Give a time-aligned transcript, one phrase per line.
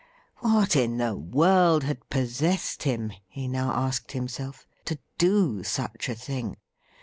[0.37, 6.15] What in the world had possessed him, he now asked himself, to do such a
[6.15, 6.57] thing